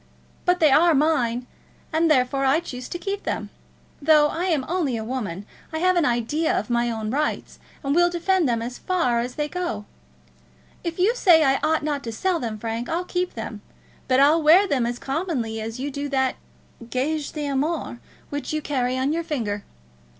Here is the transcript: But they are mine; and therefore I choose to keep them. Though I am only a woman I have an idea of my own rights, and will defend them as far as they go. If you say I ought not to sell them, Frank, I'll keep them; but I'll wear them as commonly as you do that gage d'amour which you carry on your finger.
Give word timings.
But 0.45 0.59
they 0.59 0.71
are 0.71 0.95
mine; 0.95 1.45
and 1.93 2.09
therefore 2.09 2.43
I 2.43 2.59
choose 2.59 2.89
to 2.89 2.97
keep 2.97 3.21
them. 3.21 3.51
Though 4.01 4.29
I 4.29 4.45
am 4.45 4.65
only 4.67 4.97
a 4.97 5.03
woman 5.03 5.45
I 5.71 5.77
have 5.77 5.95
an 5.95 6.05
idea 6.05 6.57
of 6.57 6.71
my 6.71 6.89
own 6.89 7.11
rights, 7.11 7.59
and 7.83 7.93
will 7.93 8.09
defend 8.09 8.49
them 8.49 8.63
as 8.63 8.79
far 8.79 9.19
as 9.19 9.35
they 9.35 9.47
go. 9.47 9.85
If 10.83 10.97
you 10.97 11.13
say 11.15 11.43
I 11.43 11.59
ought 11.61 11.83
not 11.83 12.03
to 12.05 12.11
sell 12.11 12.39
them, 12.39 12.57
Frank, 12.57 12.89
I'll 12.89 13.05
keep 13.05 13.35
them; 13.35 13.61
but 14.07 14.19
I'll 14.19 14.41
wear 14.41 14.65
them 14.67 14.87
as 14.87 14.97
commonly 14.97 15.61
as 15.61 15.79
you 15.79 15.91
do 15.91 16.09
that 16.09 16.33
gage 16.89 17.33
d'amour 17.33 17.99
which 18.31 18.51
you 18.53 18.59
carry 18.59 18.97
on 18.97 19.13
your 19.13 19.23
finger. 19.23 19.63